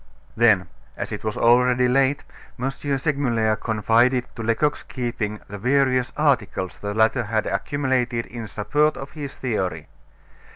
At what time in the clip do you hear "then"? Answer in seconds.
0.35-0.67